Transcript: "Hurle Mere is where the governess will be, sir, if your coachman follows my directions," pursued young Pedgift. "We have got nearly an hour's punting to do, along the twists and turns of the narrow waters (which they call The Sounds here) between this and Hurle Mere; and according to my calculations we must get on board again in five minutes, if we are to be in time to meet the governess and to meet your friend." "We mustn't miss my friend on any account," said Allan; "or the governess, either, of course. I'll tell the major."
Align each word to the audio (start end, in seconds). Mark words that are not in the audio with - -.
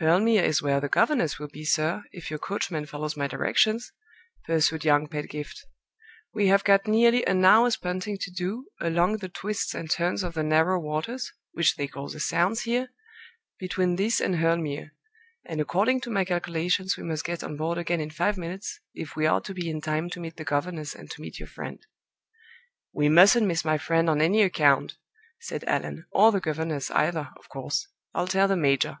"Hurle 0.00 0.18
Mere 0.18 0.42
is 0.42 0.60
where 0.60 0.80
the 0.80 0.88
governess 0.88 1.38
will 1.38 1.46
be, 1.46 1.64
sir, 1.64 2.02
if 2.10 2.28
your 2.28 2.40
coachman 2.40 2.84
follows 2.84 3.16
my 3.16 3.28
directions," 3.28 3.92
pursued 4.44 4.84
young 4.84 5.06
Pedgift. 5.06 5.64
"We 6.32 6.48
have 6.48 6.64
got 6.64 6.88
nearly 6.88 7.24
an 7.28 7.44
hour's 7.44 7.76
punting 7.76 8.18
to 8.18 8.30
do, 8.32 8.66
along 8.80 9.18
the 9.18 9.28
twists 9.28 9.72
and 9.72 9.88
turns 9.88 10.24
of 10.24 10.34
the 10.34 10.42
narrow 10.42 10.80
waters 10.80 11.30
(which 11.52 11.76
they 11.76 11.86
call 11.86 12.08
The 12.08 12.18
Sounds 12.18 12.62
here) 12.62 12.88
between 13.60 13.94
this 13.94 14.20
and 14.20 14.34
Hurle 14.34 14.60
Mere; 14.60 14.94
and 15.44 15.60
according 15.60 16.00
to 16.00 16.10
my 16.10 16.24
calculations 16.24 16.96
we 16.96 17.04
must 17.04 17.24
get 17.24 17.44
on 17.44 17.56
board 17.56 17.78
again 17.78 18.00
in 18.00 18.10
five 18.10 18.36
minutes, 18.36 18.80
if 18.94 19.14
we 19.14 19.26
are 19.26 19.40
to 19.42 19.54
be 19.54 19.70
in 19.70 19.80
time 19.80 20.10
to 20.10 20.18
meet 20.20 20.38
the 20.38 20.44
governess 20.44 20.96
and 20.96 21.08
to 21.12 21.20
meet 21.20 21.38
your 21.38 21.46
friend." 21.46 21.86
"We 22.92 23.08
mustn't 23.08 23.46
miss 23.46 23.64
my 23.64 23.78
friend 23.78 24.10
on 24.10 24.20
any 24.20 24.42
account," 24.42 24.96
said 25.40 25.62
Allan; 25.68 26.06
"or 26.10 26.32
the 26.32 26.40
governess, 26.40 26.90
either, 26.90 27.28
of 27.38 27.48
course. 27.48 27.86
I'll 28.12 28.26
tell 28.26 28.48
the 28.48 28.56
major." 28.56 28.98